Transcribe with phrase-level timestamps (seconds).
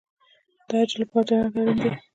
[0.67, 1.91] د اجر لپاره جنت اړین دی